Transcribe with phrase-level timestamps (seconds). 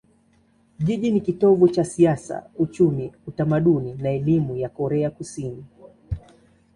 [0.79, 5.65] Jiji ni kitovu cha siasa, uchumi, utamaduni na elimu ya Korea Kusini.